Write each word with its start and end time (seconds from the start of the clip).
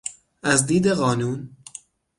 از 0.43 0.65
دید 0.65 0.87
قانون 0.87 1.49